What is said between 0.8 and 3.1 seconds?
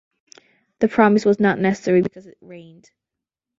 promise was not necessary because it rained.